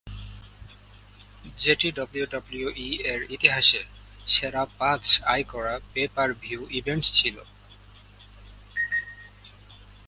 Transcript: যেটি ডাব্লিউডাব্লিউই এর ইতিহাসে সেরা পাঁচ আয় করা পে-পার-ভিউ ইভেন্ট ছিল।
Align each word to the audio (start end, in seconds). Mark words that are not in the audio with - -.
যেটি 1.57 1.87
ডাব্লিউডাব্লিউই 1.91 2.89
এর 3.03 3.21
ইতিহাসে 3.31 3.81
সেরা 4.27 4.63
পাঁচ 4.77 5.03
আয় 5.23 5.43
করা 5.43 5.73
পে-পার-ভিউ 5.93 6.61
ইভেন্ট 6.71 7.05
ছিল। 7.13 7.35